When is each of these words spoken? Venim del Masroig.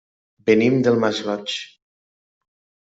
Venim 0.49 0.79
del 0.87 0.97
Masroig. 1.05 1.57